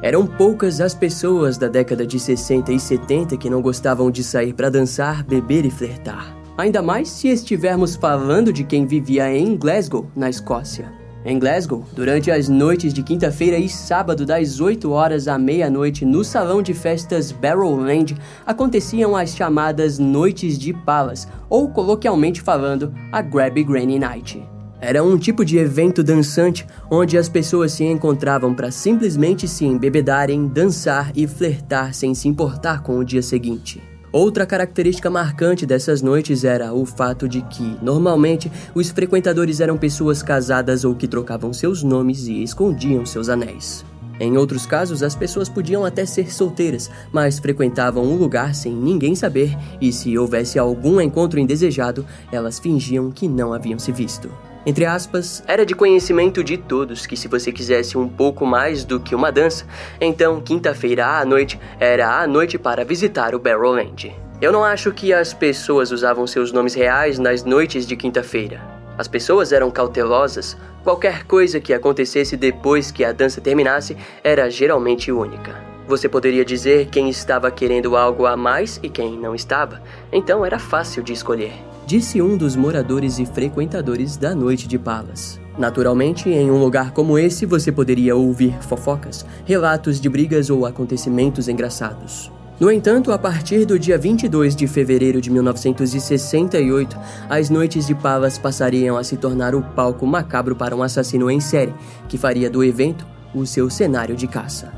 [0.00, 4.54] Eram poucas as pessoas da década de 60 e 70 que não gostavam de sair
[4.54, 6.36] para dançar, beber e flertar.
[6.56, 10.97] Ainda mais se estivermos falando de quem vivia em Glasgow, na Escócia.
[11.24, 16.22] Em Glasgow, durante as noites de quinta-feira e sábado, das 8 horas à meia-noite, no
[16.22, 23.64] salão de festas Barrowland, aconteciam as chamadas Noites de Palas, ou coloquialmente falando, a Grabby
[23.64, 24.42] Granny Night.
[24.80, 30.46] Era um tipo de evento dançante onde as pessoas se encontravam para simplesmente se embebedarem,
[30.46, 33.82] dançar e flertar sem se importar com o dia seguinte.
[34.10, 40.22] Outra característica marcante dessas noites era o fato de que, normalmente, os frequentadores eram pessoas
[40.22, 43.84] casadas ou que trocavam seus nomes e escondiam seus anéis.
[44.18, 49.14] Em outros casos, as pessoas podiam até ser solteiras, mas frequentavam um lugar sem ninguém
[49.14, 54.30] saber e, se houvesse algum encontro indesejado, elas fingiam que não haviam se visto.
[54.68, 59.00] Entre aspas, era de conhecimento de todos que se você quisesse um pouco mais do
[59.00, 59.64] que uma dança,
[59.98, 64.14] então quinta-feira à noite era a noite para visitar o Barrowland.
[64.42, 68.60] Eu não acho que as pessoas usavam seus nomes reais nas noites de quinta-feira.
[68.98, 75.10] As pessoas eram cautelosas, qualquer coisa que acontecesse depois que a dança terminasse era geralmente
[75.10, 75.64] única.
[75.86, 79.80] Você poderia dizer quem estava querendo algo a mais e quem não estava,
[80.12, 81.54] então era fácil de escolher
[81.88, 85.40] disse um dos moradores e frequentadores da noite de Palas.
[85.56, 91.48] Naturalmente, em um lugar como esse, você poderia ouvir fofocas, relatos de brigas ou acontecimentos
[91.48, 92.30] engraçados.
[92.60, 96.94] No entanto, a partir do dia 22 de fevereiro de 1968,
[97.26, 101.40] as noites de Palas passariam a se tornar o palco macabro para um assassino em
[101.40, 101.72] série,
[102.06, 104.77] que faria do evento o seu cenário de caça.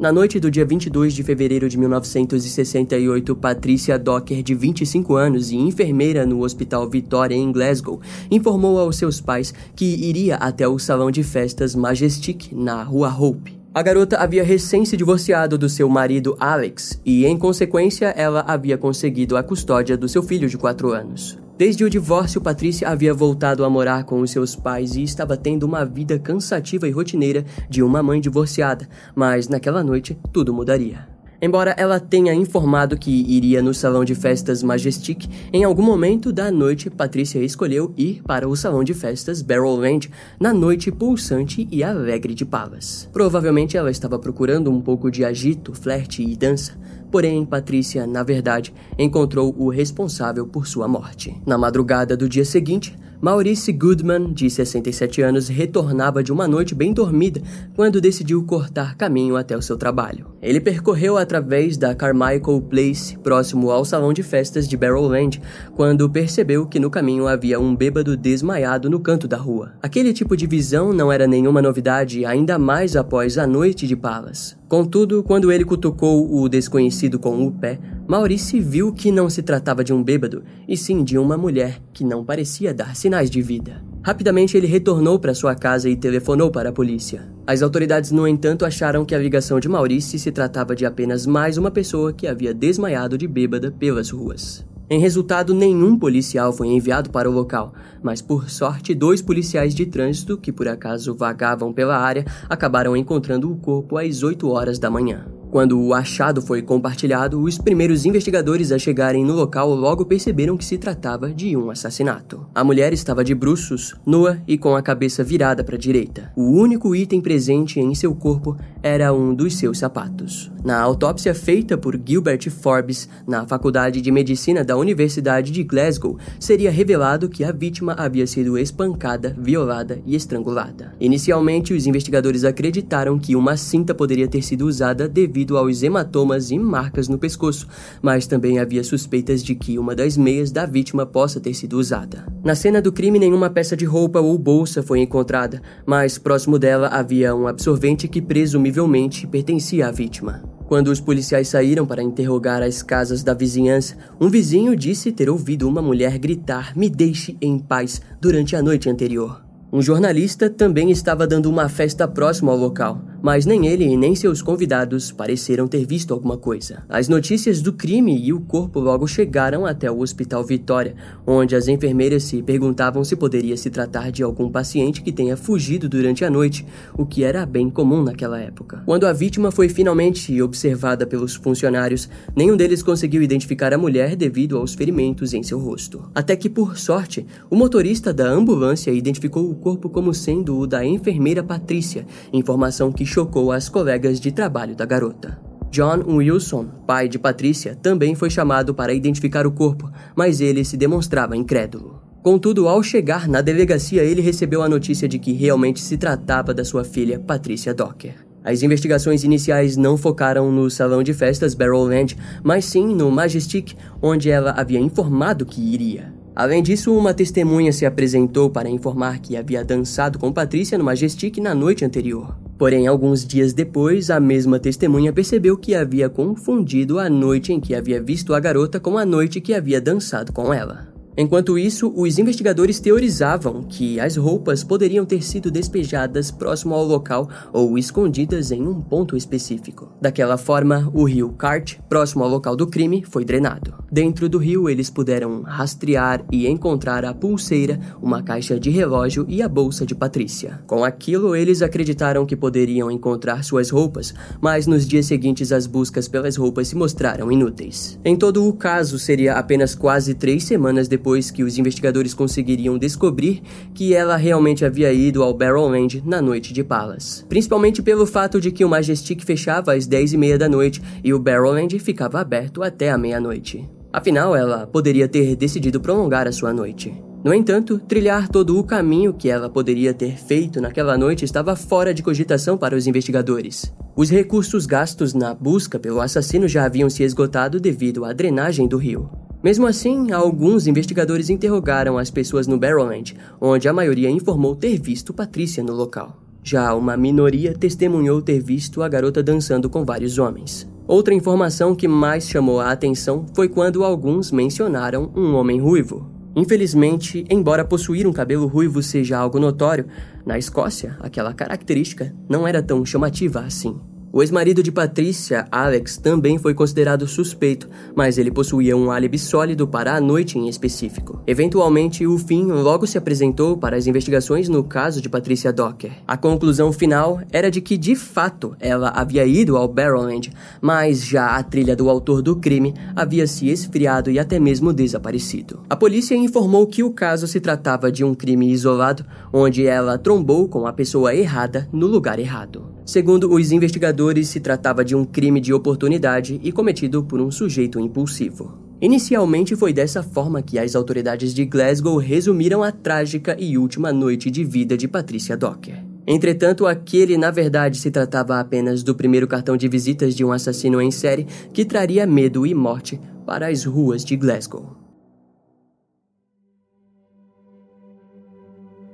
[0.00, 5.56] Na noite do dia 22 de fevereiro de 1968, Patricia Docker, de 25 anos e
[5.56, 8.00] enfermeira no Hospital Victoria em Glasgow,
[8.30, 13.60] informou aos seus pais que iria até o salão de festas Majestic, na Rua Hope.
[13.74, 18.78] A garota havia recém se divorciado do seu marido Alex e, em consequência, ela havia
[18.78, 21.38] conseguido a custódia do seu filho de 4 anos.
[21.60, 25.64] Desde o divórcio, Patrícia havia voltado a morar com os seus pais e estava tendo
[25.64, 31.06] uma vida cansativa e rotineira de uma mãe divorciada, mas naquela noite tudo mudaria.
[31.42, 36.50] Embora ela tenha informado que iria no salão de festas Majestic, em algum momento da
[36.50, 40.10] noite Patrícia escolheu ir para o salão de festas Barrowland
[40.40, 43.06] na noite pulsante e alegre de Pavas.
[43.12, 46.74] Provavelmente ela estava procurando um pouco de agito, flerte e dança,
[47.10, 51.36] Porém, Patrícia, na verdade, encontrou o responsável por sua morte.
[51.44, 56.94] Na madrugada do dia seguinte, Maurice Goodman, de 67 anos, retornava de uma noite bem
[56.94, 57.42] dormida
[57.76, 60.28] quando decidiu cortar caminho até o seu trabalho.
[60.40, 65.38] Ele percorreu através da Carmichael Place, próximo ao salão de festas de Barrowland,
[65.76, 69.72] quando percebeu que no caminho havia um bêbado desmaiado no canto da rua.
[69.82, 74.58] Aquele tipo de visão não era nenhuma novidade, ainda mais após a noite de Palas.
[74.66, 77.78] Contudo, quando ele cutucou o desconhecido com o pé,
[78.10, 82.02] Maurice viu que não se tratava de um bêbado, e sim de uma mulher que
[82.02, 83.84] não parecia dar sinais de vida.
[84.02, 87.32] Rapidamente ele retornou para sua casa e telefonou para a polícia.
[87.46, 91.56] As autoridades, no entanto, acharam que a ligação de Maurice se tratava de apenas mais
[91.56, 94.66] uma pessoa que havia desmaiado de bêbada pelas ruas.
[94.90, 97.72] Em resultado, nenhum policial foi enviado para o local,
[98.02, 103.52] mas por sorte, dois policiais de trânsito que por acaso vagavam pela área acabaram encontrando
[103.52, 105.28] o corpo às 8 horas da manhã.
[105.50, 110.64] Quando o achado foi compartilhado, os primeiros investigadores a chegarem no local logo perceberam que
[110.64, 112.46] se tratava de um assassinato.
[112.54, 116.30] A mulher estava de bruços, nua e com a cabeça virada para a direita.
[116.36, 120.52] O único item presente em seu corpo era um dos seus sapatos.
[120.64, 126.70] Na autópsia feita por Gilbert Forbes na Faculdade de Medicina da Universidade de Glasgow, seria
[126.70, 130.94] revelado que a vítima havia sido espancada, violada e estrangulada.
[131.00, 136.50] Inicialmente, os investigadores acreditaram que uma cinta poderia ter sido usada devido devido aos hematomas
[136.50, 137.66] e marcas no pescoço,
[138.02, 142.26] mas também havia suspeitas de que uma das meias da vítima possa ter sido usada.
[142.44, 146.88] Na cena do crime, nenhuma peça de roupa ou bolsa foi encontrada, mas próximo dela
[146.88, 150.42] havia um absorvente que presumivelmente pertencia à vítima.
[150.66, 155.66] Quando os policiais saíram para interrogar as casas da vizinhança, um vizinho disse ter ouvido
[155.66, 159.42] uma mulher gritar: Me deixe em paz durante a noite anterior.
[159.72, 164.14] Um jornalista também estava dando uma festa próximo ao local, mas nem ele e nem
[164.14, 166.82] seus convidados pareceram ter visto alguma coisa.
[166.88, 170.94] As notícias do crime e o corpo logo chegaram até o Hospital Vitória,
[171.26, 175.88] onde as enfermeiras se perguntavam se poderia se tratar de algum paciente que tenha fugido
[175.88, 178.82] durante a noite, o que era bem comum naquela época.
[178.84, 184.56] Quando a vítima foi finalmente observada pelos funcionários, nenhum deles conseguiu identificar a mulher devido
[184.56, 186.10] aos ferimentos em seu rosto.
[186.14, 190.84] Até que, por sorte, o motorista da ambulância identificou o corpo como sendo o da
[190.84, 195.36] enfermeira Patrícia, informação que chocou as colegas de trabalho da garota.
[195.70, 200.76] John Wilson, pai de Patrícia, também foi chamado para identificar o corpo, mas ele se
[200.76, 202.00] demonstrava incrédulo.
[202.22, 206.64] Contudo, ao chegar na delegacia, ele recebeu a notícia de que realmente se tratava da
[206.64, 208.14] sua filha, Patrícia Docker.
[208.44, 214.30] As investigações iniciais não focaram no salão de festas Barrowland, mas sim no Majestic, onde
[214.30, 216.12] ela havia informado que iria.
[216.34, 221.38] Além disso, uma testemunha se apresentou para informar que havia dançado com Patrícia no Majestic
[221.38, 222.49] na noite anterior.
[222.60, 227.74] Porém, alguns dias depois, a mesma testemunha percebeu que havia confundido a noite em que
[227.74, 230.89] havia visto a garota com a noite que havia dançado com ela.
[231.16, 237.28] Enquanto isso, os investigadores teorizavam que as roupas poderiam ter sido despejadas próximo ao local
[237.52, 239.92] ou escondidas em um ponto específico.
[240.00, 243.74] Daquela forma, o rio Cart, próximo ao local do crime, foi drenado.
[243.90, 249.42] Dentro do rio, eles puderam rastrear e encontrar a pulseira, uma caixa de relógio e
[249.42, 250.62] a bolsa de Patrícia.
[250.66, 256.06] Com aquilo, eles acreditaram que poderiam encontrar suas roupas, mas nos dias seguintes as buscas
[256.06, 257.98] pelas roupas se mostraram inúteis.
[258.04, 262.76] Em todo o caso, seria apenas quase três semanas depois depois que os investigadores conseguiriam
[262.76, 263.42] descobrir
[263.72, 267.24] que ela realmente havia ido ao Barrowland na noite de Palas.
[267.26, 271.14] Principalmente pelo fato de que o Majestic fechava às 10 e meia da noite e
[271.14, 273.66] o Barrowland ficava aberto até a meia-noite.
[273.90, 276.92] Afinal, ela poderia ter decidido prolongar a sua noite.
[277.24, 281.94] No entanto, trilhar todo o caminho que ela poderia ter feito naquela noite estava fora
[281.94, 283.72] de cogitação para os investigadores.
[283.96, 288.76] Os recursos gastos na busca pelo assassino já haviam se esgotado devido à drenagem do
[288.76, 289.19] rio.
[289.42, 295.14] Mesmo assim, alguns investigadores interrogaram as pessoas no Barrowland, onde a maioria informou ter visto
[295.14, 296.20] Patrícia no local.
[296.42, 300.68] Já uma minoria testemunhou ter visto a garota dançando com vários homens.
[300.86, 306.10] Outra informação que mais chamou a atenção foi quando alguns mencionaram um homem ruivo.
[306.36, 309.86] Infelizmente, embora possuir um cabelo ruivo seja algo notório,
[310.24, 313.80] na Escócia aquela característica não era tão chamativa assim.
[314.12, 319.68] O ex-marido de Patrícia, Alex, também foi considerado suspeito, mas ele possuía um álibi sólido
[319.68, 321.22] para a noite em específico.
[321.28, 325.92] Eventualmente, o fim logo se apresentou para as investigações no caso de Patrícia Docker.
[326.08, 331.36] A conclusão final era de que, de fato, ela havia ido ao Barrowland, mas já
[331.36, 335.60] a trilha do autor do crime havia se esfriado e até mesmo desaparecido.
[335.70, 340.48] A polícia informou que o caso se tratava de um crime isolado, onde ela trombou
[340.48, 342.79] com a pessoa errada no lugar errado.
[342.90, 347.78] Segundo os investigadores, se tratava de um crime de oportunidade e cometido por um sujeito
[347.78, 348.58] impulsivo.
[348.80, 354.28] Inicialmente foi dessa forma que as autoridades de Glasgow resumiram a trágica e última noite
[354.28, 355.84] de vida de Patricia Docker.
[356.04, 360.82] Entretanto, aquele na verdade se tratava apenas do primeiro cartão de visitas de um assassino
[360.82, 364.79] em série que traria medo e morte para as ruas de Glasgow.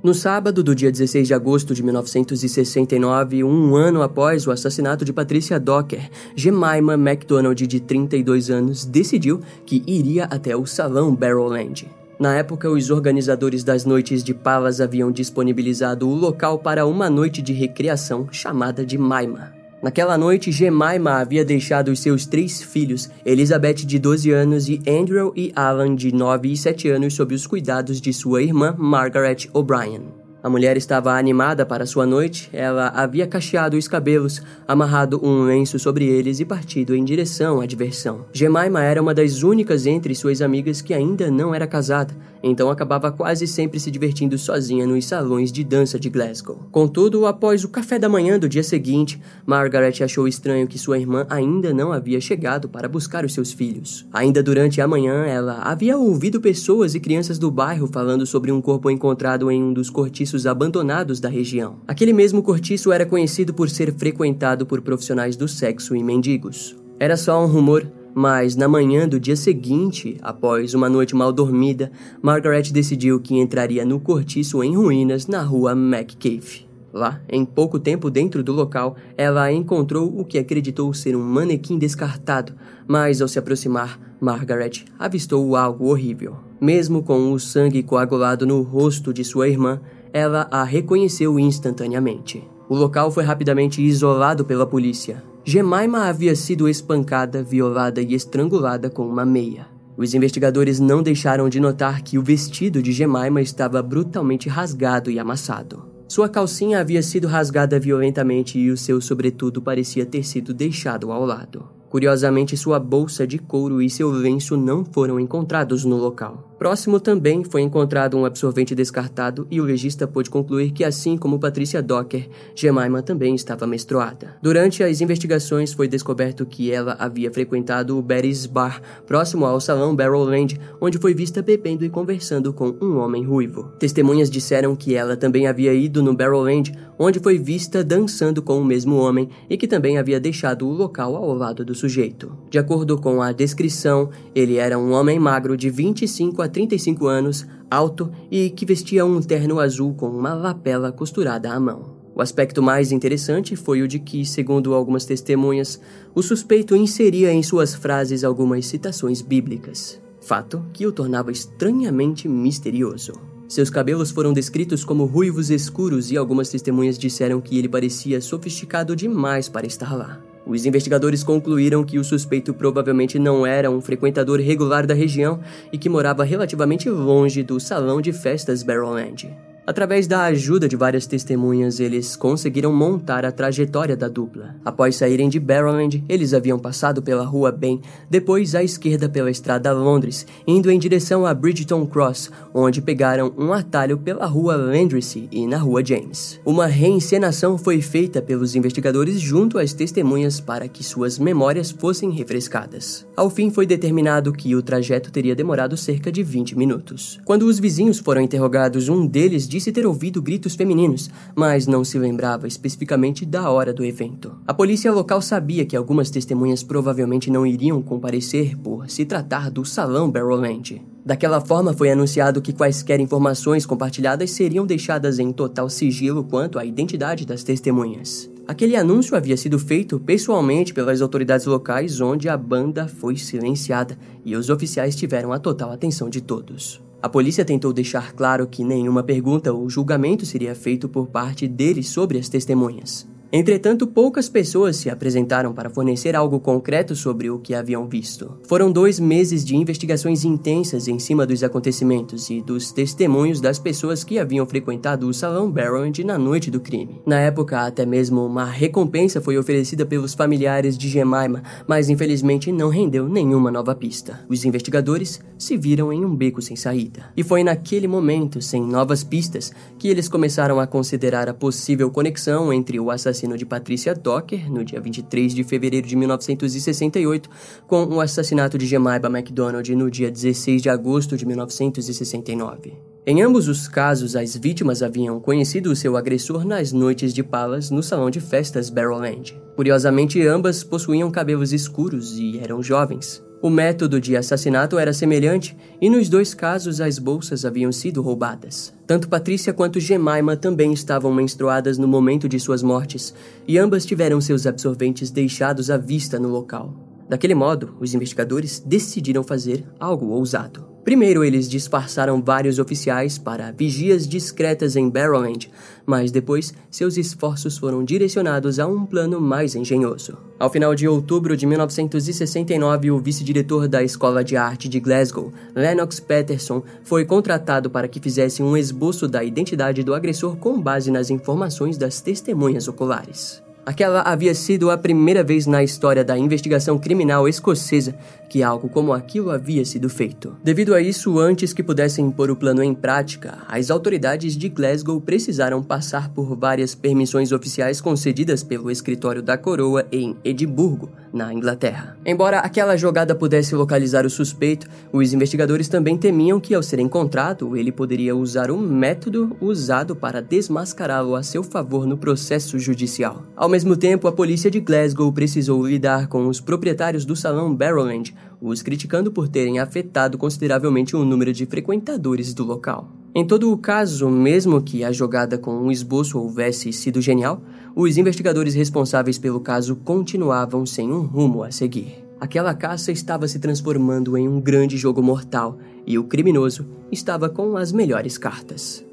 [0.07, 5.13] No sábado do dia 16 de agosto de 1969, um ano após o assassinato de
[5.13, 11.91] Patricia Docker, Jemima MacDonald, de 32 anos, decidiu que iria até o salão Barrowland.
[12.21, 17.43] Na época, os organizadores das noites de Palas haviam disponibilizado o local para uma noite
[17.43, 19.56] de recreação chamada de Maima.
[19.83, 25.33] Naquela noite, Jemima havia deixado os seus três filhos, Elizabeth de 12 anos e Andrew
[25.37, 30.26] e Alan de 9 e 7 anos, sob os cuidados de sua irmã Margaret O'Brien.
[30.47, 35.77] A mulher estava animada para sua noite, ela havia cacheado os cabelos, amarrado um lenço
[35.77, 38.27] sobre eles e partido em direção à diversão.
[38.33, 43.11] Jemima era uma das únicas entre suas amigas que ainda não era casada, então acabava
[43.11, 46.61] quase sempre se divertindo sozinha nos salões de dança de Glasgow.
[46.71, 51.27] Contudo, após o café da manhã do dia seguinte, Margaret achou estranho que sua irmã
[51.29, 54.07] ainda não havia chegado para buscar os seus filhos.
[54.13, 58.61] Ainda durante a manhã, ela havia ouvido pessoas e crianças do bairro falando sobre um
[58.61, 61.77] corpo encontrado em um dos cortiços cortiços abandonados da região.
[61.89, 66.77] Aquele mesmo cortiço era conhecido por ser frequentado por profissionais do sexo e mendigos.
[67.01, 71.91] Era só um rumor, mas na manhã do dia seguinte, após uma noite mal dormida,
[72.21, 76.67] Margaret decidiu que entraria no cortiço em ruínas na rua McCafe.
[76.93, 81.79] Lá, em pouco tempo dentro do local, ela encontrou o que acreditou ser um manequim
[81.79, 82.55] descartado,
[82.89, 86.37] mas ao se aproximar, Margaret avistou algo horrível.
[86.59, 89.79] Mesmo com o sangue coagulado no rosto de sua irmã,
[90.13, 92.43] ela a reconheceu instantaneamente.
[92.69, 95.23] O local foi rapidamente isolado pela polícia.
[95.45, 99.69] Jemima havia sido espancada, violada e estrangulada com uma meia.
[99.97, 105.19] Os investigadores não deixaram de notar que o vestido de Jemima estava brutalmente rasgado e
[105.19, 105.85] amassado.
[106.09, 111.25] Sua calcinha havia sido rasgada violentamente e o seu sobretudo parecia ter sido deixado ao
[111.25, 111.69] lado.
[111.89, 116.56] Curiosamente, sua bolsa de couro e seu lenço não foram encontrados no local.
[116.59, 121.39] Próximo também foi encontrado um absorvente descartado e o legista pôde concluir que, assim como
[121.39, 124.37] Patrícia Docker, Jemima também estava menstruada.
[124.43, 129.95] Durante as investigações foi descoberto que ela havia frequentado o Betty's Bar, próximo ao salão
[129.95, 133.65] Barrowland, onde foi vista bebendo e conversando com um homem ruivo.
[133.79, 138.65] Testemunhas disseram que ela também havia ido no Barrowland, onde foi vista dançando com o
[138.65, 142.37] mesmo homem e que também havia deixado o local ao lado do sujeito.
[142.51, 147.47] De acordo com a descrição, ele era um homem magro de 25 a 35 anos,
[147.71, 151.97] alto e que vestia um terno azul com uma lapela costurada à mão.
[152.15, 155.79] O aspecto mais interessante foi o de que, segundo algumas testemunhas,
[156.15, 163.13] o suspeito inseria em suas frases algumas citações bíblicas, fato que o tornava estranhamente misterioso.
[163.49, 168.97] Seus cabelos foram descritos como ruivos escuros e algumas testemunhas disseram que ele parecia sofisticado
[168.97, 170.26] demais para estar lá.
[170.47, 175.41] Os investigadores concluíram que o suspeito provavelmente não era um frequentador regular da região
[175.73, 179.37] e que morava relativamente longe do salão de festas Barrowland.
[179.67, 184.55] Através da ajuda de várias testemunhas, eles conseguiram montar a trajetória da dupla.
[184.65, 189.73] Após saírem de Barrowland, eles haviam passado pela rua Ben, depois à esquerda pela estrada
[189.73, 195.49] Londres, indo em direção a Bridgeton Cross, onde pegaram um atalho pela rua Landressy e
[195.49, 196.41] na rua James.
[196.45, 203.05] Uma reencenação foi feita pelos investigadores junto às testemunhas para que suas memórias fossem refrescadas.
[203.17, 207.19] Ao fim, foi determinado que o trajeto teria demorado cerca de 20 minutos.
[207.25, 211.99] Quando os vizinhos foram interrogados, um deles disse ter ouvido gritos femininos, mas não se
[211.99, 214.37] lembrava especificamente da hora do evento.
[214.47, 219.65] A polícia local sabia que algumas testemunhas provavelmente não iriam comparecer por se tratar do
[219.65, 220.83] Salão Barrowland.
[221.07, 226.65] Daquela forma, foi anunciado que quaisquer informações compartilhadas seriam deixadas em total sigilo quanto à
[226.67, 228.31] identidade das testemunhas.
[228.47, 234.37] Aquele anúncio havia sido feito pessoalmente pelas autoridades locais, onde a banda foi silenciada e
[234.37, 236.85] os oficiais tiveram a total atenção de todos.
[237.07, 241.87] A polícia tentou deixar claro que nenhuma pergunta ou julgamento seria feito por parte deles
[241.89, 243.07] sobre as testemunhas.
[243.33, 248.39] Entretanto, poucas pessoas se apresentaram para fornecer algo concreto sobre o que haviam visto.
[248.45, 254.05] Foram dois meses de investigações intensas em cima dos acontecimentos e dos testemunhos das pessoas
[254.05, 257.01] que haviam frequentado o salão Barrowland na noite do crime.
[257.05, 262.69] Na época, até mesmo uma recompensa foi oferecida pelos familiares de Jemima, mas infelizmente não
[262.69, 264.25] rendeu nenhuma nova pista.
[264.29, 267.13] Os investigadores se viram em um beco sem saída.
[267.17, 272.53] E foi naquele momento, sem novas pistas, que eles começaram a considerar a possível conexão
[272.53, 277.31] entre o assassino assassino de Patricia Docker, no dia 23 de fevereiro de 1968,
[277.67, 282.75] com o assassinato de Jemima MacDonald no dia 16 de agosto de 1969.
[283.07, 287.71] Em ambos os casos, as vítimas haviam conhecido o seu agressor nas noites de palas
[287.71, 289.41] no salão de festas Barrowland.
[289.55, 293.26] Curiosamente, ambas possuíam cabelos escuros e eram jovens.
[293.43, 298.73] O método de assassinato era semelhante e nos dois casos as bolsas haviam sido roubadas.
[298.87, 303.15] Tanto Patrícia quanto Jemima também estavam menstruadas no momento de suas mortes
[303.47, 306.86] e ambas tiveram seus absorventes deixados à vista no local.
[307.09, 310.77] Daquele modo, os investigadores decidiram fazer algo ousado.
[310.87, 315.51] Primeiro, eles disfarçaram vários oficiais para vigias discretas em Barrowland,
[315.85, 320.17] mas depois seus esforços foram direcionados a um plano mais engenhoso.
[320.39, 325.99] Ao final de outubro de 1969, o vice-diretor da Escola de Arte de Glasgow, Lennox
[325.99, 331.11] Patterson, foi contratado para que fizesse um esboço da identidade do agressor com base nas
[331.11, 333.45] informações das testemunhas oculares.
[333.67, 337.97] Aquela havia sido a primeira vez na história da investigação criminal escocesa
[338.29, 340.37] que algo como aquilo havia sido feito.
[340.43, 345.01] Devido a isso, antes que pudessem pôr o plano em prática, as autoridades de Glasgow
[345.01, 351.97] precisaram passar por várias permissões oficiais concedidas pelo escritório da coroa em Edimburgo, na Inglaterra.
[352.05, 357.57] Embora aquela jogada pudesse localizar o suspeito, os investigadores também temiam que, ao ser encontrado,
[357.57, 363.23] ele poderia usar o método usado para desmascará-lo a seu favor no processo judicial.
[363.35, 368.15] Ao mesmo tempo, a polícia de Glasgow precisou lidar com os proprietários do salão Barrowland,
[368.39, 372.93] os criticando por terem afetado consideravelmente o número de frequentadores do local.
[373.15, 377.41] Em todo o caso, mesmo que a jogada com um esboço houvesse sido genial,
[377.75, 382.05] os investigadores responsáveis pelo caso continuavam sem um rumo a seguir.
[382.21, 387.57] Aquela caça estava se transformando em um grande jogo mortal e o criminoso estava com
[387.57, 388.85] as melhores cartas.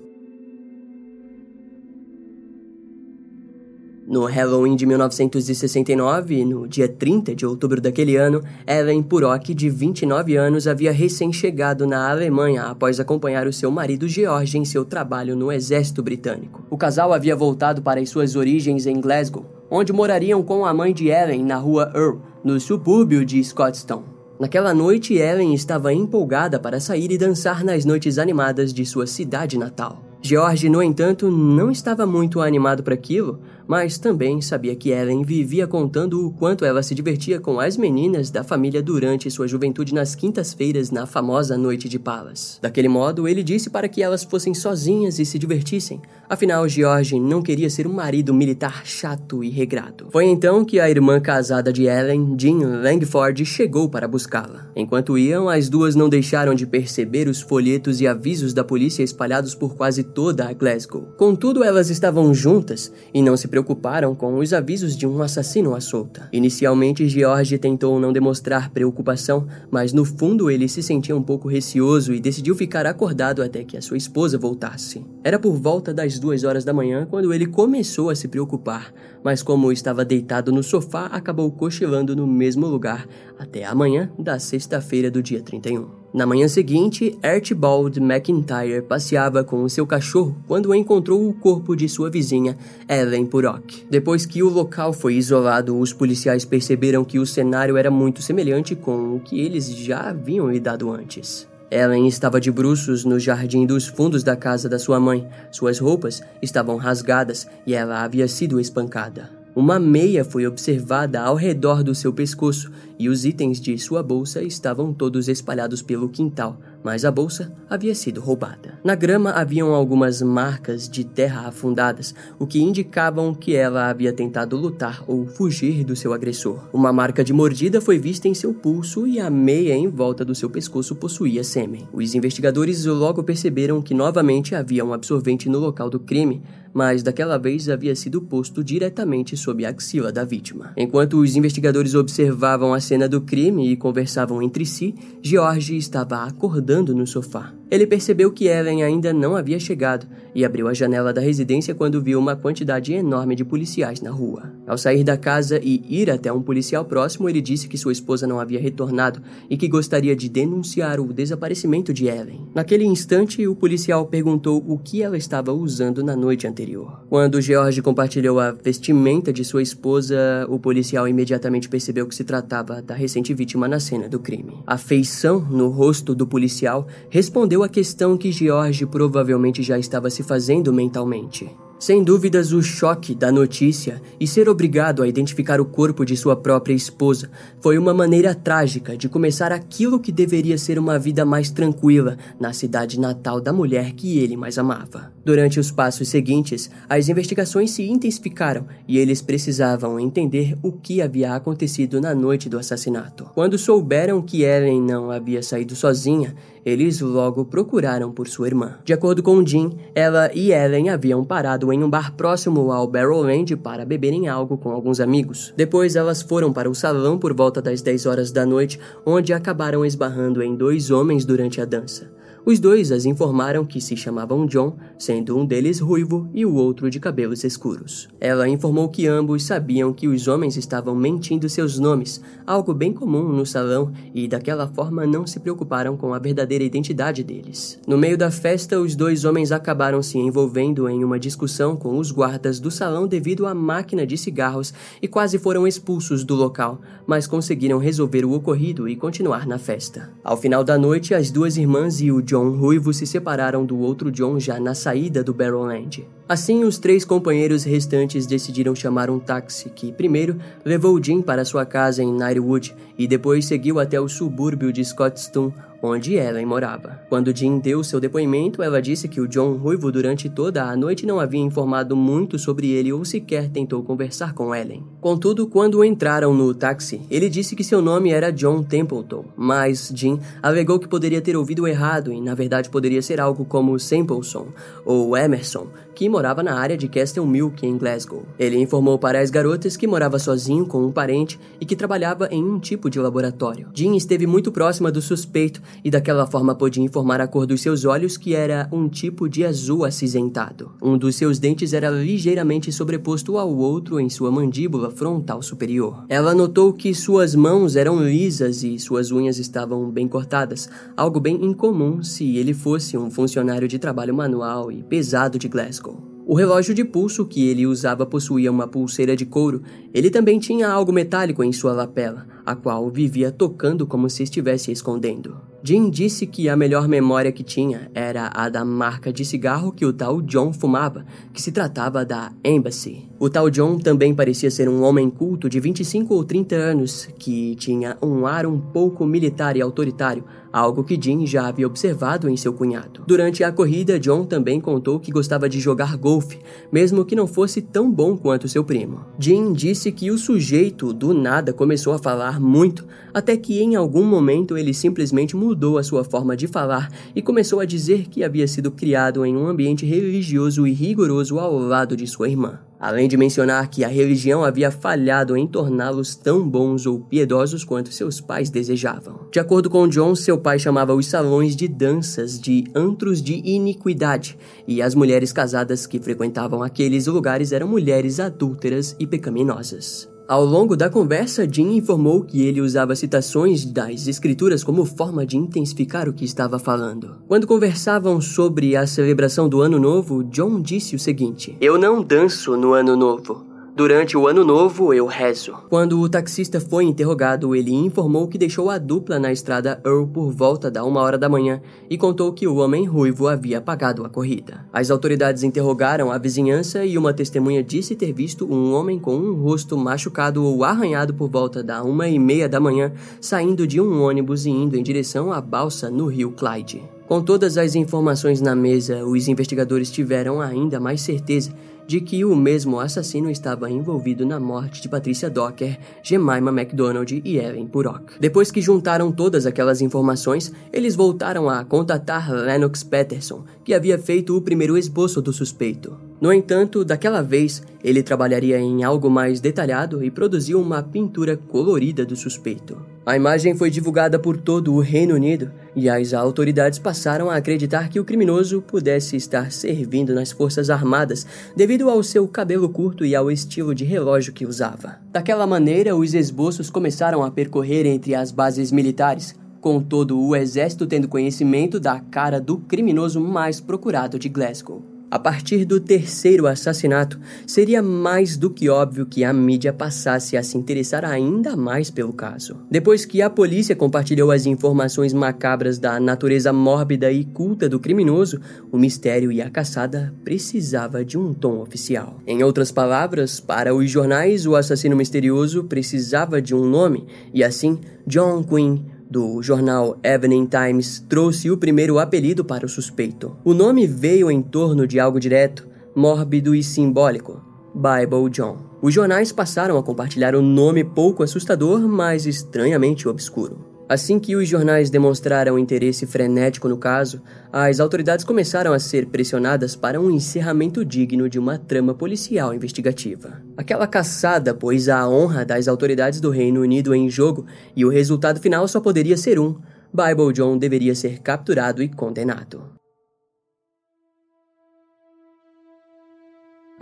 [4.14, 10.36] No Halloween de 1969, no dia 30 de outubro daquele ano, Ellen Purock, de 29
[10.36, 15.52] anos, havia recém-chegado na Alemanha após acompanhar o seu marido George em seu trabalho no
[15.52, 16.64] exército britânico.
[16.70, 20.94] O casal havia voltado para as suas origens em Glasgow, onde morariam com a mãe
[20.94, 24.04] de Ellen na rua Earl, no subúrbio de Scotstoun.
[24.40, 29.58] Naquela noite, Ellen estava empolgada para sair e dançar nas noites animadas de sua cidade
[29.58, 30.04] natal.
[30.26, 35.68] George, no entanto, não estava muito animado para aquilo, mas também sabia que Ellen vivia
[35.68, 40.16] contando o quanto ela se divertia com as meninas da família durante sua juventude nas
[40.16, 42.60] quintas-feiras na famosa noite de Palas.
[42.62, 46.02] Daquele modo, ele disse para que elas fossem sozinhas e se divertissem.
[46.30, 50.08] Afinal, George não queria ser um marido militar chato e regrado.
[50.12, 54.68] Foi então que a irmã casada de Ellen, Jean Langford, chegou para buscá-la.
[54.76, 59.54] Enquanto iam, as duas não deixaram de perceber os folhetos e avisos da polícia espalhados
[59.54, 61.14] por quase toda a Glasgow.
[61.18, 65.80] Contudo, elas estavam juntas e não se preocuparam com os avisos de um assassino à
[65.80, 66.28] solta.
[66.34, 72.16] Inicialmente, George tentou não demonstrar preocupação, mas no fundo ele se sentia um pouco receoso
[72.16, 75.06] e decidiu ficar acordado até que a sua esposa voltasse.
[75.24, 78.92] Era por volta das duas horas da manhã quando ele começou a se preocupar,
[79.24, 83.08] mas como estava deitado no sofá, acabou cochilando no mesmo lugar
[83.40, 86.04] até a manhã da sexta-feira do dia 31.
[86.14, 91.90] Na manhã seguinte, Archibald McIntyre passeava com o seu cachorro quando encontrou o corpo de
[91.90, 92.56] sua vizinha,
[92.88, 93.88] Ellen Purrock.
[93.90, 98.76] Depois que o local foi isolado, os policiais perceberam que o cenário era muito semelhante
[98.76, 101.52] com o que eles já haviam lidado antes.
[101.74, 105.28] Ellen estava de bruços no jardim dos fundos da casa da sua mãe.
[105.50, 109.43] Suas roupas estavam rasgadas e ela havia sido espancada.
[109.56, 114.42] Uma meia foi observada ao redor do seu pescoço e os itens de sua bolsa
[114.42, 118.80] estavam todos espalhados pelo quintal, mas a bolsa havia sido roubada.
[118.84, 124.58] Na grama haviam algumas marcas de terra afundadas, o que indicavam que ela havia tentado
[124.58, 126.68] lutar ou fugir do seu agressor.
[126.74, 130.34] Uma marca de mordida foi vista em seu pulso e a meia em volta do
[130.34, 131.88] seu pescoço possuía sêmen.
[131.94, 136.42] Os investigadores logo perceberam que novamente havia um absorvente no local do crime,
[136.74, 140.74] mas daquela vez havia sido posto diretamente sob a axila da vítima.
[140.76, 146.96] Enquanto os investigadores observavam a cena do crime e conversavam entre si, George estava acordando
[146.96, 147.54] no sofá.
[147.74, 150.06] Ele percebeu que Ellen ainda não havia chegado
[150.36, 154.54] e abriu a janela da residência quando viu uma quantidade enorme de policiais na rua.
[154.68, 158.28] Ao sair da casa e ir até um policial próximo, ele disse que sua esposa
[158.28, 162.48] não havia retornado e que gostaria de denunciar o desaparecimento de Ellen.
[162.54, 167.04] Naquele instante, o policial perguntou o que ela estava usando na noite anterior.
[167.10, 170.16] Quando George compartilhou a vestimenta de sua esposa,
[170.48, 174.60] o policial imediatamente percebeu que se tratava da recente vítima na cena do crime.
[174.68, 180.24] A feição no rosto do policial respondeu a questão que George provavelmente já estava se
[180.24, 181.50] fazendo mentalmente.
[181.84, 186.34] Sem dúvidas, o choque da notícia e ser obrigado a identificar o corpo de sua
[186.34, 191.52] própria esposa foi uma maneira trágica de começar aquilo que deveria ser uma vida mais
[191.52, 195.12] tranquila na cidade natal da mulher que ele mais amava.
[195.26, 201.36] Durante os passos seguintes, as investigações se intensificaram e eles precisavam entender o que havia
[201.36, 203.26] acontecido na noite do assassinato.
[203.34, 206.34] Quando souberam que Ellen não havia saído sozinha,
[206.66, 208.76] eles logo procuraram por sua irmã.
[208.86, 213.56] De acordo com Jean, ela e Ellen haviam parado em um bar próximo ao Barrowland
[213.58, 215.54] para beberem algo com alguns amigos.
[215.58, 219.86] Depois elas foram para o salão por volta das 10 horas da noite, onde acabaram
[219.86, 222.12] esbarrando em dois homens durante a dança.
[222.46, 226.90] Os dois as informaram que se chamavam John, sendo um deles ruivo e o outro
[226.90, 228.10] de cabelos escuros.
[228.20, 233.30] Ela informou que ambos sabiam que os homens estavam mentindo seus nomes, algo bem comum
[233.30, 237.80] no salão, e daquela forma não se preocuparam com a verdadeira identidade deles.
[237.88, 242.12] No meio da festa, os dois homens acabaram se envolvendo em uma discussão com os
[242.12, 247.26] guardas do salão devido à máquina de cigarros e quase foram expulsos do local, mas
[247.26, 250.12] conseguiram resolver o ocorrido e continuar na festa.
[250.22, 254.12] Ao final da noite, as duas irmãs e o John Ruivo se separaram do outro
[254.12, 256.08] John já na saída do Barrowland.
[256.28, 261.66] Assim, os três companheiros restantes decidiram chamar um táxi que, primeiro, levou Jim para sua
[261.66, 267.02] casa em Nightwood e depois seguiu até o subúrbio de Scottston, onde Ellen morava.
[267.10, 271.06] Quando Jean deu seu depoimento, ela disse que o John Ruivo durante toda a noite
[271.06, 274.84] não havia informado muito sobre ele ou sequer tentou conversar com Ellen.
[275.02, 280.18] Contudo, quando entraram no táxi, ele disse que seu nome era John Templeton, mas Jean
[280.42, 284.48] alegou que poderia ter ouvido errado e na verdade poderia ser algo como Sampleson
[284.86, 288.24] ou Emerson, que morava na área de Castle Milk em Glasgow.
[288.40, 292.44] Ele informou para as garotas que morava sozinho com um parente e que trabalhava em
[292.44, 293.68] um tipo de laboratório.
[293.74, 297.86] Jean esteve muito próxima do suspeito e daquela forma podia informar a cor dos seus
[297.86, 300.72] olhos que era um tipo de azul acinzentado.
[300.82, 306.06] Um dos seus dentes era ligeiramente sobreposto ao outro em sua mandíbula frontal superior.
[306.10, 311.44] Ela notou que suas mãos eram lisas e suas unhas estavam bem cortadas, algo bem
[311.44, 316.14] incomum se ele fosse um funcionário de trabalho manual e pesado de Glasgow.
[316.26, 319.62] O relógio de pulso que ele usava possuía uma pulseira de couro.
[319.94, 324.72] Ele também tinha algo metálico em sua lapela, a qual vivia tocando como se estivesse
[324.72, 325.53] escondendo.
[325.66, 329.86] Jim disse que a melhor memória que tinha era a da marca de cigarro que
[329.86, 333.10] o tal John fumava, que se tratava da Embassy.
[333.18, 337.56] O tal John também parecia ser um homem culto de 25 ou 30 anos, que
[337.56, 342.38] tinha um ar um pouco militar e autoritário, algo que Jim já havia observado em
[342.38, 343.02] seu cunhado.
[343.08, 346.40] Durante a corrida, John também contou que gostava de jogar golfe,
[346.72, 349.02] mesmo que não fosse tão bom quanto seu primo.
[349.18, 354.04] Jim disse que o sujeito do nada começou a falar muito, até que em algum
[354.04, 358.48] momento ele simplesmente mudou a sua forma de falar e começou a dizer que havia
[358.48, 362.60] sido criado em um ambiente religioso e rigoroso ao lado de sua irmã.
[362.84, 367.94] Além de mencionar que a religião havia falhado em torná-los tão bons ou piedosos quanto
[367.94, 369.22] seus pais desejavam.
[369.32, 374.38] De acordo com John, seu pai chamava os salões de danças de antros de iniquidade,
[374.68, 380.13] e as mulheres casadas que frequentavam aqueles lugares eram mulheres adúlteras e pecaminosas.
[380.34, 385.38] Ao longo da conversa, Jim informou que ele usava citações das escrituras como forma de
[385.38, 387.18] intensificar o que estava falando.
[387.28, 392.58] Quando conversavam sobre a celebração do Ano Novo, John disse o seguinte: Eu não danço
[392.58, 393.53] no Ano Novo.
[393.76, 395.56] Durante o ano novo, eu rezo.
[395.68, 400.32] Quando o taxista foi interrogado, ele informou que deixou a dupla na estrada Earl por
[400.32, 401.60] volta da uma hora da manhã
[401.90, 404.64] e contou que o homem ruivo havia pagado a corrida.
[404.72, 409.34] As autoridades interrogaram a vizinhança e uma testemunha disse ter visto um homem com um
[409.42, 414.04] rosto machucado ou arranhado por volta da uma e meia da manhã saindo de um
[414.04, 416.84] ônibus e indo em direção à balsa no rio Clyde.
[417.08, 421.52] Com todas as informações na mesa, os investigadores tiveram ainda mais certeza
[421.88, 427.38] de que o mesmo assassino estava envolvido na morte de Patricia Docker, Jemima MacDonald e
[427.38, 428.20] Ellen Purok.
[428.20, 434.36] Depois que juntaram todas aquelas informações, eles voltaram a contatar Lennox Peterson, que havia feito
[434.36, 436.13] o primeiro esboço do suspeito.
[436.24, 442.06] No entanto, daquela vez, ele trabalharia em algo mais detalhado e produziu uma pintura colorida
[442.06, 442.78] do suspeito.
[443.06, 447.90] A imagem foi divulgada por todo o Reino Unido e as autoridades passaram a acreditar
[447.90, 453.14] que o criminoso pudesse estar servindo nas Forças Armadas devido ao seu cabelo curto e
[453.14, 455.00] ao estilo de relógio que usava.
[455.12, 460.88] Daquela maneira, os esboços começaram a percorrer entre as bases militares, com todo o exército
[460.88, 464.93] tendo conhecimento da cara do criminoso mais procurado de Glasgow.
[465.10, 470.42] A partir do terceiro assassinato, seria mais do que óbvio que a mídia passasse a
[470.42, 472.58] se interessar ainda mais pelo caso.
[472.70, 478.40] Depois que a polícia compartilhou as informações macabras da natureza mórbida e culta do criminoso,
[478.72, 482.20] o mistério e a caçada precisava de um tom oficial.
[482.26, 487.80] Em outras palavras, para os jornais, o assassino misterioso precisava de um nome, e assim,
[488.08, 493.36] John Quinn do jornal Evening Times trouxe o primeiro apelido para o suspeito.
[493.44, 497.42] O nome veio em torno de algo direto, mórbido e simbólico:
[497.74, 498.58] Bible John.
[498.82, 503.73] Os jornais passaram a compartilhar o um nome pouco assustador, mas estranhamente obscuro.
[503.88, 509.76] Assim que os jornais demonstraram interesse frenético no caso, as autoridades começaram a ser pressionadas
[509.76, 513.42] para um encerramento digno de uma trama policial investigativa.
[513.58, 518.40] Aquela caçada pôs a honra das autoridades do Reino Unido em jogo e o resultado
[518.40, 519.58] final só poderia ser um:
[519.94, 522.83] Bible John deveria ser capturado e condenado.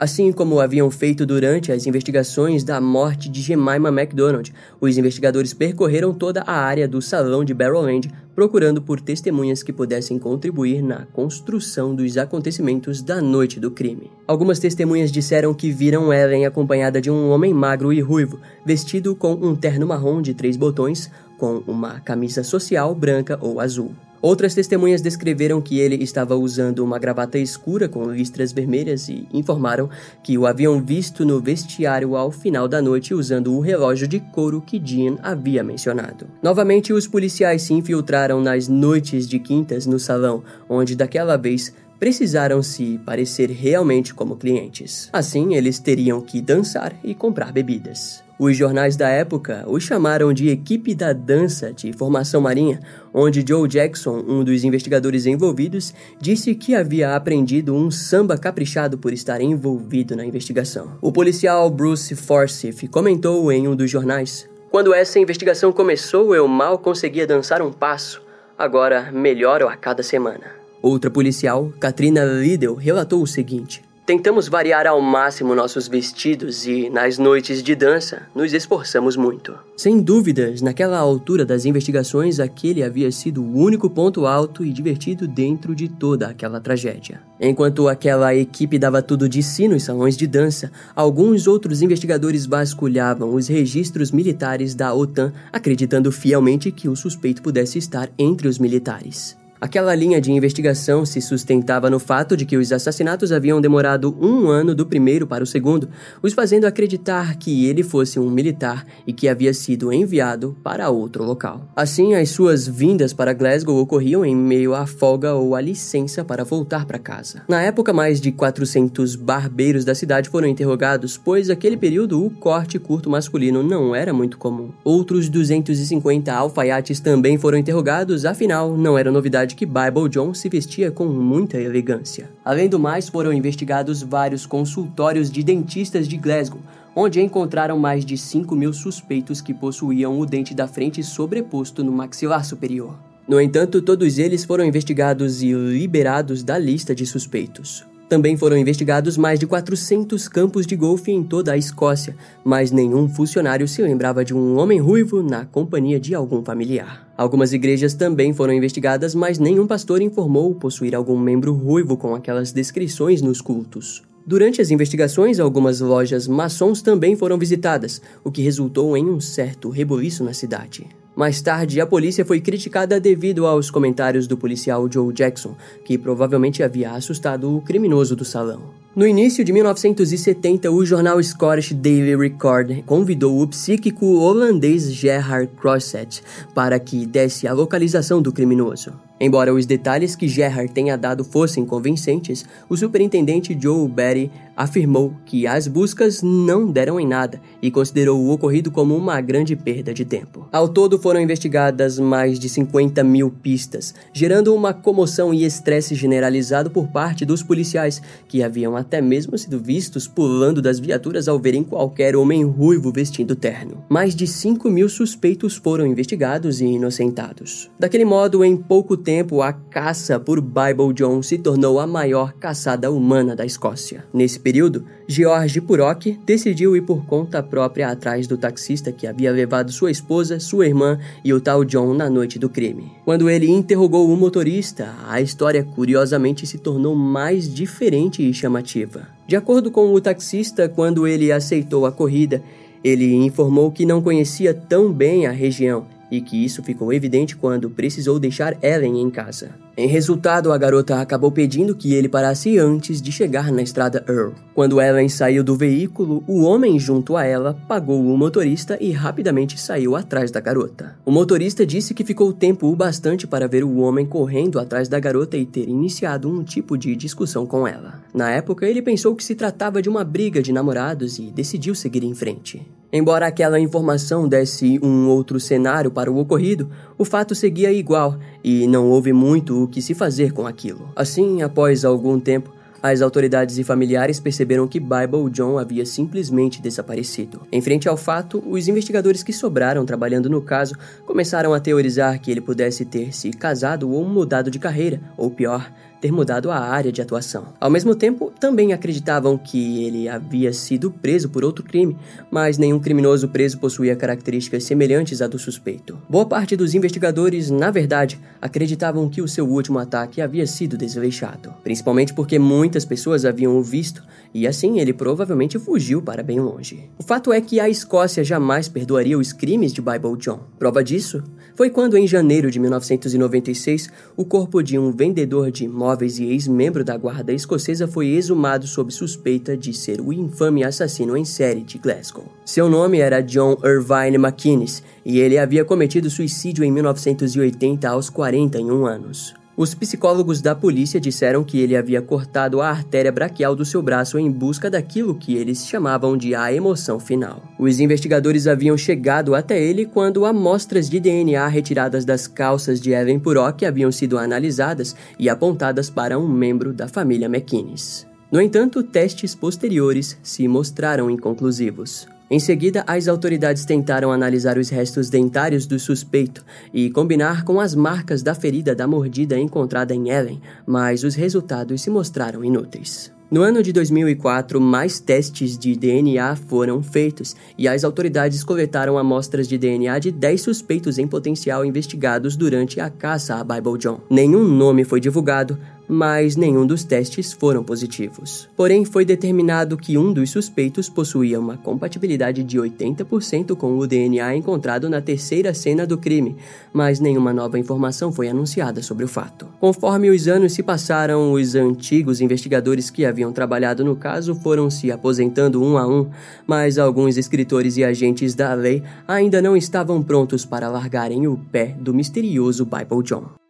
[0.01, 6.11] Assim como haviam feito durante as investigações da morte de Jemima MacDonald, os investigadores percorreram
[6.11, 11.93] toda a área do salão de Barrowland procurando por testemunhas que pudessem contribuir na construção
[11.93, 14.09] dos acontecimentos da noite do crime.
[14.25, 19.33] Algumas testemunhas disseram que viram Ellen acompanhada de um homem magro e ruivo, vestido com
[19.33, 23.93] um terno marrom de três botões, com uma camisa social branca ou azul.
[24.21, 29.89] Outras testemunhas descreveram que ele estava usando uma gravata escura com listras vermelhas e informaram
[30.21, 34.61] que o haviam visto no vestiário ao final da noite usando o relógio de couro
[34.61, 36.27] que Jean havia mencionado.
[36.41, 42.63] Novamente, os policiais se infiltraram nas noites de quintas no salão, onde daquela vez precisaram
[42.63, 45.09] se parecer realmente como clientes.
[45.13, 48.23] Assim, eles teriam que dançar e comprar bebidas.
[48.43, 52.79] Os jornais da época o chamaram de equipe da dança de formação marinha,
[53.13, 59.13] onde Joe Jackson, um dos investigadores envolvidos, disse que havia aprendido um samba caprichado por
[59.13, 60.97] estar envolvido na investigação.
[60.99, 66.79] O policial Bruce Forsyth comentou em um dos jornais: Quando essa investigação começou, eu mal
[66.79, 68.23] conseguia dançar um passo.
[68.57, 70.47] Agora melhoro a cada semana.
[70.81, 77.17] Outra policial, Katrina Liddell, relatou o seguinte: Tentamos variar ao máximo nossos vestidos e, nas
[77.17, 79.57] noites de dança, nos esforçamos muito.
[79.77, 85.29] Sem dúvidas, naquela altura das investigações, aquele havia sido o único ponto alto e divertido
[85.29, 87.21] dentro de toda aquela tragédia.
[87.39, 93.33] Enquanto aquela equipe dava tudo de si nos salões de dança, alguns outros investigadores vasculhavam
[93.33, 99.39] os registros militares da OTAN, acreditando fielmente que o suspeito pudesse estar entre os militares.
[99.61, 104.47] Aquela linha de investigação se sustentava no fato de que os assassinatos haviam demorado um
[104.47, 105.87] ano do primeiro para o segundo,
[106.19, 111.23] os fazendo acreditar que ele fosse um militar e que havia sido enviado para outro
[111.23, 111.67] local.
[111.75, 116.43] Assim, as suas vindas para Glasgow ocorriam em meio à folga ou à licença para
[116.43, 117.43] voltar para casa.
[117.47, 122.79] Na época, mais de 400 barbeiros da cidade foram interrogados, pois naquele período o corte
[122.79, 124.71] curto masculino não era muito comum.
[124.83, 130.91] Outros 250 alfaiates também foram interrogados, afinal, não era novidade que Bible John se vestia
[130.91, 132.29] com muita elegância.
[132.43, 136.61] Além do mais, foram investigados vários consultórios de dentistas de Glasgow,
[136.95, 141.91] onde encontraram mais de 5 mil suspeitos que possuíam o dente da frente sobreposto no
[141.91, 142.97] maxilar superior.
[143.27, 147.85] No entanto, todos eles foram investigados e liberados da lista de suspeitos.
[148.11, 153.07] Também foram investigados mais de 400 campos de golfe em toda a Escócia, mas nenhum
[153.07, 157.09] funcionário se lembrava de um homem ruivo na companhia de algum familiar.
[157.15, 162.51] Algumas igrejas também foram investigadas, mas nenhum pastor informou possuir algum membro ruivo com aquelas
[162.51, 164.03] descrições nos cultos.
[164.27, 169.69] Durante as investigações, algumas lojas maçons também foram visitadas, o que resultou em um certo
[169.69, 170.85] rebuliço na cidade.
[171.15, 176.63] Mais tarde, a polícia foi criticada devido aos comentários do policial Joe Jackson, que provavelmente
[176.63, 178.61] havia assustado o criminoso do salão.
[178.95, 186.21] No início de 1970, o jornal Scottish Daily Record convidou o psíquico holandês Gerhard Crosset
[186.53, 188.93] para que desse a localização do criminoso.
[189.23, 195.45] Embora os detalhes que Gerhard tenha dado fossem convincentes, o superintendente Joe Berry afirmou que
[195.45, 200.03] as buscas não deram em nada e considerou o ocorrido como uma grande perda de
[200.03, 200.47] tempo.
[200.51, 206.71] Ao todo foram investigadas mais de 50 mil pistas, gerando uma comoção e estresse generalizado
[206.71, 211.63] por parte dos policiais, que haviam até mesmo sido vistos pulando das viaturas ao verem
[211.63, 213.83] qualquer homem ruivo vestindo terno.
[213.87, 217.69] Mais de 5 mil suspeitos foram investigados e inocentados.
[217.79, 222.31] Daquele modo, em pouco tempo, tempo, a caça por Bible John se tornou a maior
[222.31, 224.05] caçada humana da Escócia.
[224.13, 229.69] Nesse período, George Purok decidiu ir por conta própria atrás do taxista que havia levado
[229.69, 232.89] sua esposa, sua irmã e o tal John na noite do crime.
[233.03, 239.09] Quando ele interrogou o motorista, a história curiosamente se tornou mais diferente e chamativa.
[239.27, 242.41] De acordo com o taxista, quando ele aceitou a corrida,
[242.81, 247.69] ele informou que não conhecia tão bem a região e que isso ficou evidente quando
[247.69, 249.51] precisou deixar Ellen em casa.
[249.77, 254.33] Em resultado, a garota acabou pedindo que ele parasse antes de chegar na estrada Earl.
[254.53, 259.57] Quando Ellen saiu do veículo, o homem junto a ela pagou o motorista e rapidamente
[259.57, 260.97] saiu atrás da garota.
[261.05, 264.99] O motorista disse que ficou tempo o bastante para ver o homem correndo atrás da
[264.99, 268.03] garota e ter iniciado um tipo de discussão com ela.
[268.13, 272.03] Na época, ele pensou que se tratava de uma briga de namorados e decidiu seguir
[272.03, 272.61] em frente.
[272.93, 278.67] Embora aquela informação desse um outro cenário para o ocorrido, o fato seguia igual e
[278.67, 280.89] não houve muito o que se fazer com aquilo.
[280.93, 282.51] Assim, após algum tempo,
[282.83, 287.41] as autoridades e familiares perceberam que Bible John havia simplesmente desaparecido.
[287.51, 290.75] Em frente ao fato, os investigadores que sobraram trabalhando no caso
[291.05, 295.71] começaram a teorizar que ele pudesse ter se casado ou mudado de carreira, ou pior,
[296.01, 297.53] ter mudado a área de atuação.
[297.59, 301.95] Ao mesmo tempo, também acreditavam que ele havia sido preso por outro crime,
[302.31, 305.97] mas nenhum criminoso preso possuía características semelhantes à do suspeito.
[306.09, 311.53] Boa parte dos investigadores, na verdade, acreditavam que o seu último ataque havia sido desleixado,
[311.63, 316.89] principalmente porque muitas pessoas haviam o visto e assim ele provavelmente fugiu para bem longe.
[316.97, 320.39] O fato é que a Escócia jamais perdoaria os crimes de Bible John.
[320.57, 321.21] Prova disso
[321.55, 326.83] foi quando, em janeiro de 1996, o corpo de um vendedor de imóveis e ex-membro
[326.83, 331.77] da guarda escocesa foi exumado sob suspeita de ser o infame assassino em série de
[331.77, 332.25] Glasgow.
[332.45, 338.85] Seu nome era John Irvine McInnes e ele havia cometido suicídio em 1980 aos 41
[338.85, 339.40] anos.
[339.61, 344.17] Os psicólogos da polícia disseram que ele havia cortado a artéria braquial do seu braço
[344.17, 347.43] em busca daquilo que eles chamavam de a emoção final.
[347.59, 353.19] Os investigadores haviam chegado até ele quando amostras de DNA retiradas das calças de Evan
[353.19, 358.07] Purok haviam sido analisadas e apontadas para um membro da família McKinnis.
[358.31, 362.07] No entanto, testes posteriores se mostraram inconclusivos.
[362.31, 367.75] Em seguida, as autoridades tentaram analisar os restos dentários do suspeito e combinar com as
[367.75, 373.11] marcas da ferida da mordida encontrada em Ellen, mas os resultados se mostraram inúteis.
[373.29, 379.45] No ano de 2004, mais testes de DNA foram feitos e as autoridades coletaram amostras
[379.45, 383.99] de DNA de 10 suspeitos em potencial investigados durante a caça a Bible John.
[384.09, 385.57] Nenhum nome foi divulgado,
[385.93, 388.47] mas nenhum dos testes foram positivos.
[388.55, 394.37] Porém, foi determinado que um dos suspeitos possuía uma compatibilidade de 80% com o DNA
[394.37, 396.37] encontrado na terceira cena do crime,
[396.71, 399.47] mas nenhuma nova informação foi anunciada sobre o fato.
[399.59, 404.93] Conforme os anos se passaram, os antigos investigadores que haviam trabalhado no caso foram se
[404.93, 406.09] aposentando um a um,
[406.47, 411.75] mas alguns escritores e agentes da lei ainda não estavam prontos para largarem o pé
[411.77, 413.40] do misterioso Bible John.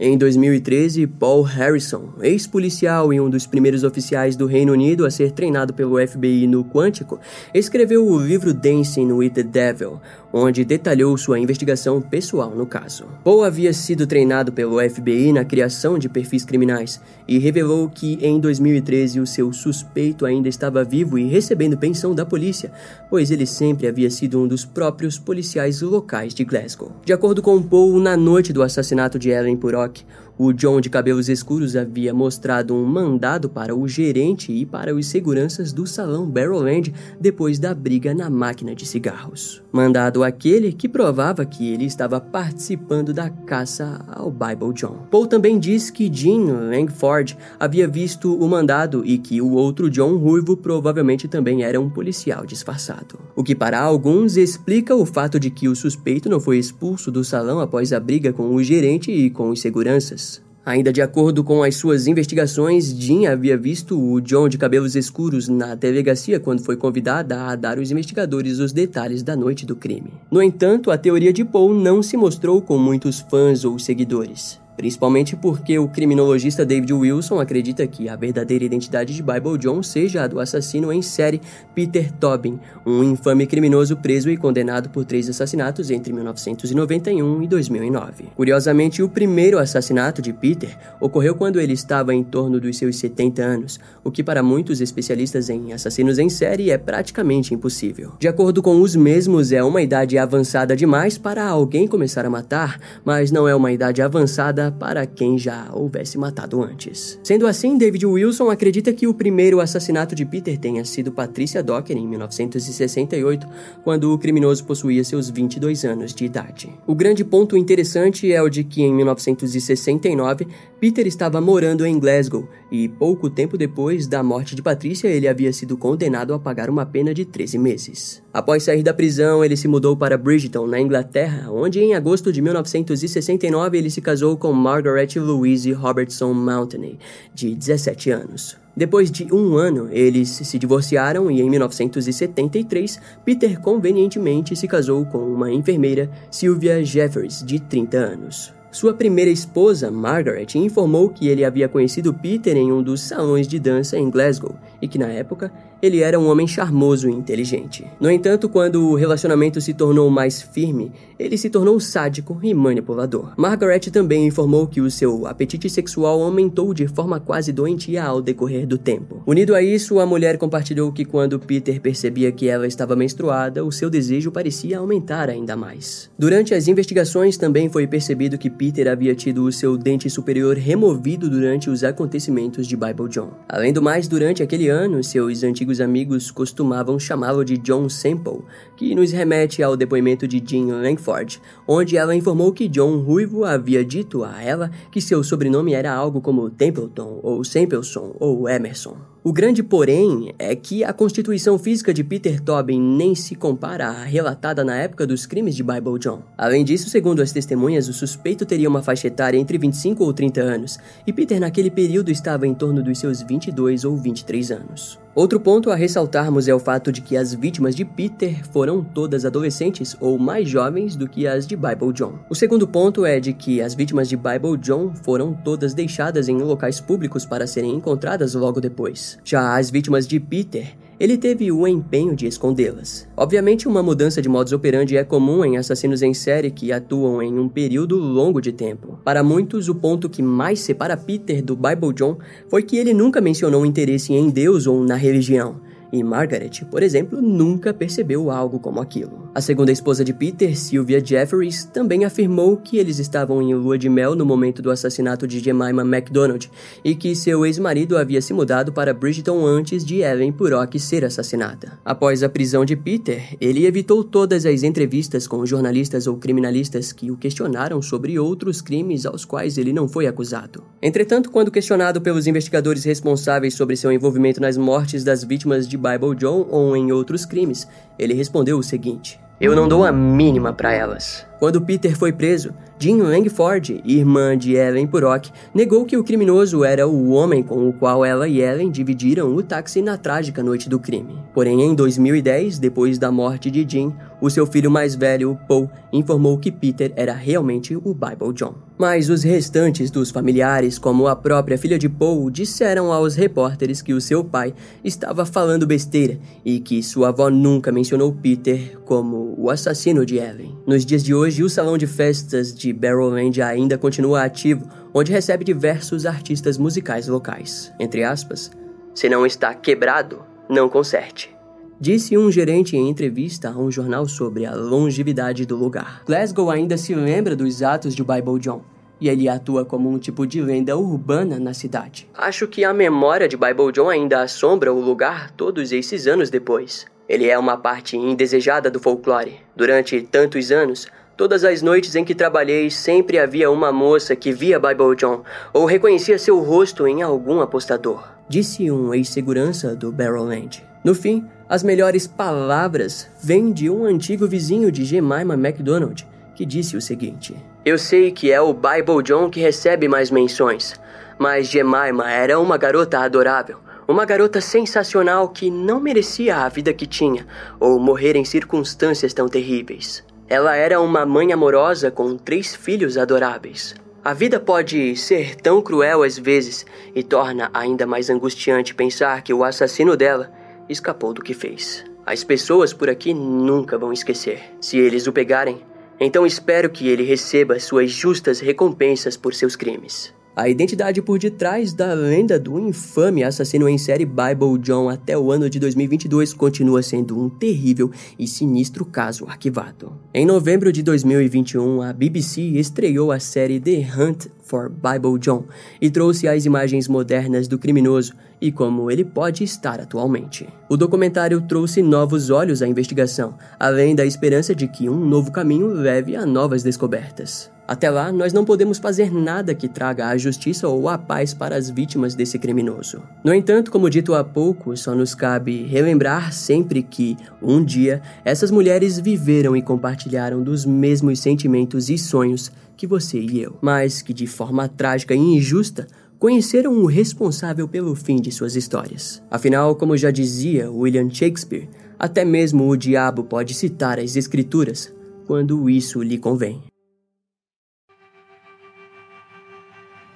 [0.00, 5.32] Em 2013, Paul Harrison, ex-policial e um dos primeiros oficiais do Reino Unido a ser
[5.32, 7.18] treinado pelo FBI no Quântico,
[7.52, 10.00] escreveu o livro Dancing with the Devil,
[10.32, 13.06] onde detalhou sua investigação pessoal no caso.
[13.24, 18.38] Paul havia sido treinado pelo FBI na criação de perfis criminais e revelou que em
[18.38, 22.70] 2013 o seu suspeito ainda estava vivo e recebendo pensão da polícia,
[23.10, 26.92] pois ele sempre havia sido um dos próprios policiais locais de Glasgow.
[27.04, 29.56] De acordo com Paul, na noite do assassinato de Ellen
[29.88, 30.04] rock
[30.38, 35.06] o John de cabelos escuros havia mostrado um mandado para o gerente e para os
[35.06, 39.60] seguranças do salão Barrowland depois da briga na máquina de cigarros.
[39.72, 45.06] Mandado aquele que provava que ele estava participando da caça ao Bible John.
[45.10, 50.16] Paul também diz que Jean Langford havia visto o mandado e que o outro John
[50.16, 53.18] Ruivo provavelmente também era um policial disfarçado.
[53.34, 57.24] O que para alguns explica o fato de que o suspeito não foi expulso do
[57.24, 60.27] salão após a briga com o gerente e com os seguranças.
[60.68, 65.48] Ainda de acordo com as suas investigações, Jean havia visto o John de cabelos escuros
[65.48, 70.12] na delegacia quando foi convidada a dar aos investigadores os detalhes da noite do crime.
[70.30, 75.34] No entanto, a teoria de Paul não se mostrou com muitos fãs ou seguidores principalmente
[75.34, 80.26] porque o criminologista David Wilson acredita que a verdadeira identidade de Bible John seja a
[80.28, 81.40] do assassino em série
[81.74, 88.26] Peter Tobin, um infame criminoso preso e condenado por três assassinatos entre 1991 e 2009.
[88.36, 93.42] Curiosamente, o primeiro assassinato de Peter ocorreu quando ele estava em torno dos seus 70
[93.42, 98.12] anos, o que para muitos especialistas em assassinos em série é praticamente impossível.
[98.20, 102.78] De acordo com os mesmos, é uma idade avançada demais para alguém começar a matar,
[103.04, 107.18] mas não é uma idade avançada para quem já houvesse matado antes.
[107.22, 111.96] Sendo assim, David Wilson acredita que o primeiro assassinato de Peter tenha sido Patricia Docker
[111.96, 113.46] em 1968,
[113.84, 116.70] quando o criminoso possuía seus 22 anos de idade.
[116.86, 120.46] O grande ponto interessante é o de que em 1969
[120.80, 125.52] Peter estava morando em Glasgow e pouco tempo depois da morte de Patricia ele havia
[125.52, 128.22] sido condenado a pagar uma pena de 13 meses.
[128.32, 132.40] Após sair da prisão, ele se mudou para Bridgeton, na Inglaterra, onde em agosto de
[132.40, 136.98] 1969 ele se casou com Margaret Louise Robertson Mountney,
[137.32, 138.56] de 17 anos.
[138.76, 145.18] Depois de um ano, eles se divorciaram e em 1973, Peter convenientemente se casou com
[145.18, 148.54] uma enfermeira, Sylvia Jeffers, de 30 anos.
[148.70, 153.58] Sua primeira esposa, Margaret, informou que ele havia conhecido Peter em um dos salões de
[153.58, 157.84] dança em Glasgow e que na época ele era um homem charmoso e inteligente.
[158.00, 163.32] No entanto, quando o relacionamento se tornou mais firme, ele se tornou sádico e manipulador.
[163.36, 168.66] Margaret também informou que o seu apetite sexual aumentou de forma quase doentia ao decorrer
[168.66, 169.22] do tempo.
[169.26, 173.72] Unido a isso, a mulher compartilhou que quando Peter percebia que ela estava menstruada, o
[173.72, 176.10] seu desejo parecia aumentar ainda mais.
[176.18, 181.28] Durante as investigações, também foi percebido que Peter havia tido o seu dente superior removido
[181.28, 183.30] durante os acontecimentos de Bible John.
[183.48, 188.40] Além do mais, durante aquele ano, seus antigos antigos amigos costumavam chamá-lo de John Semple,
[188.76, 193.84] que nos remete ao depoimento de Jean Langford, onde ela informou que John Ruivo havia
[193.84, 198.96] dito a ela que seu sobrenome era algo como Templeton, ou Sampleson, ou Emerson.
[199.28, 204.02] O grande porém é que a constituição física de Peter Tobin nem se compara à
[204.02, 206.22] relatada na época dos crimes de Bible John.
[206.34, 210.40] Além disso, segundo as testemunhas, o suspeito teria uma faixa etária entre 25 ou 30
[210.40, 214.98] anos, e Peter naquele período estava em torno dos seus 22 ou 23 anos.
[215.18, 219.24] Outro ponto a ressaltarmos é o fato de que as vítimas de Peter foram todas
[219.24, 222.20] adolescentes ou mais jovens do que as de Bible John.
[222.30, 226.38] O segundo ponto é de que as vítimas de Bible John foram todas deixadas em
[226.38, 229.17] locais públicos para serem encontradas logo depois.
[229.24, 233.06] Já as vítimas de Peter ele teve o empenho de escondê-las.
[233.16, 237.38] Obviamente, uma mudança de modus operandi é comum em assassinos em série que atuam em
[237.38, 238.98] um período longo de tempo.
[239.04, 243.20] Para muitos, o ponto que mais separa Peter do Bible John foi que ele nunca
[243.20, 245.60] mencionou interesse em Deus ou na religião.
[245.92, 249.28] E Margaret, por exemplo, nunca percebeu algo como aquilo.
[249.34, 253.88] A segunda esposa de Peter, Sylvia Jeffries, também afirmou que eles estavam em lua de
[253.88, 256.50] mel no momento do assassinato de Jemima MacDonald
[256.84, 261.78] e que seu ex-marido havia se mudado para Bridgeton antes de Ellen Purrock ser assassinada.
[261.84, 267.10] Após a prisão de Peter, ele evitou todas as entrevistas com jornalistas ou criminalistas que
[267.10, 270.64] o questionaram sobre outros crimes aos quais ele não foi acusado.
[270.82, 276.14] Entretanto, quando questionado pelos investigadores responsáveis sobre seu envolvimento nas mortes das vítimas de Bible
[276.16, 277.66] John ou em outros crimes,
[277.98, 281.24] ele respondeu o seguinte: Eu não dou a mínima para elas.
[281.38, 286.88] Quando Peter foi preso, Jean Langford, irmã de Ellen Purrock, negou que o criminoso era
[286.88, 290.80] o homem com o qual ela e Ellen dividiram o táxi na trágica noite do
[290.80, 291.16] crime.
[291.32, 296.38] Porém, em 2010, depois da morte de Jean, o seu filho mais velho, Paul, informou
[296.38, 298.54] que Peter era realmente o Bible John.
[298.76, 303.92] Mas os restantes dos familiares, como a própria filha de Paul, disseram aos repórteres que
[303.92, 309.50] o seu pai estava falando besteira e que sua avó nunca mencionou Peter como o
[309.50, 310.56] assassino de Ellen.
[310.66, 315.44] Nos dias de hoje, o salão de festas de Barrowland ainda continua ativo, onde recebe
[315.44, 317.72] diversos artistas musicais locais.
[317.78, 318.50] Entre aspas,
[318.94, 321.36] se não está quebrado, não conserte.
[321.80, 326.02] Disse um gerente em entrevista a um jornal sobre a longevidade do lugar.
[326.04, 328.62] Glasgow ainda se lembra dos atos de Bible John,
[329.00, 332.08] e ele atua como um tipo de lenda urbana na cidade.
[332.14, 336.86] Acho que a memória de Bible John ainda assombra o lugar todos esses anos depois.
[337.08, 339.40] Ele é uma parte indesejada do folclore.
[339.56, 340.86] Durante tantos anos,
[341.16, 345.64] todas as noites em que trabalhei, sempre havia uma moça que via Bible John ou
[345.64, 348.06] reconhecia seu rosto em algum apostador.
[348.28, 350.62] Disse um ex-segurança do Barrowland.
[350.84, 356.76] No fim, as melhores palavras vêm de um antigo vizinho de Jemima MacDonald, que disse
[356.76, 357.34] o seguinte:
[357.64, 360.78] Eu sei que é o Bible John que recebe mais menções,
[361.18, 363.58] mas Jemima era uma garota adorável
[363.88, 367.26] uma garota sensacional que não merecia a vida que tinha
[367.58, 370.04] ou morrer em circunstâncias tão terríveis.
[370.28, 373.74] Ela era uma mãe amorosa com três filhos adoráveis.
[374.04, 379.32] A vida pode ser tão cruel às vezes e torna ainda mais angustiante pensar que
[379.32, 380.30] o assassino dela
[380.68, 381.82] escapou do que fez.
[382.04, 384.54] As pessoas por aqui nunca vão esquecer.
[384.60, 385.62] Se eles o pegarem,
[385.98, 390.14] então espero que ele receba suas justas recompensas por seus crimes.
[390.38, 395.32] A identidade por detrás da lenda do infame assassino em série Bible John até o
[395.32, 399.92] ano de 2022 continua sendo um terrível e sinistro caso arquivado.
[400.14, 405.42] Em novembro de 2021, a BBC estreou a série The Hunt for Bible John
[405.80, 410.48] e trouxe as imagens modernas do criminoso e como ele pode estar atualmente.
[410.68, 415.68] O documentário trouxe novos olhos à investigação, além da esperança de que um novo caminho
[415.68, 417.50] leve a novas descobertas.
[417.68, 421.54] Até lá, nós não podemos fazer nada que traga a justiça ou a paz para
[421.54, 423.02] as vítimas desse criminoso.
[423.22, 428.50] No entanto, como dito há pouco, só nos cabe relembrar sempre que, um dia, essas
[428.50, 434.14] mulheres viveram e compartilharam dos mesmos sentimentos e sonhos que você e eu, mas que
[434.14, 435.86] de forma trágica e injusta
[436.18, 439.22] conheceram o responsável pelo fim de suas histórias.
[439.30, 444.92] Afinal, como já dizia William Shakespeare, até mesmo o diabo pode citar as escrituras
[445.26, 446.62] quando isso lhe convém.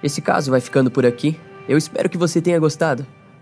[0.01, 1.39] Esse caso vai ficando por aqui.
[1.67, 3.07] Eu espero que você tenha gostado.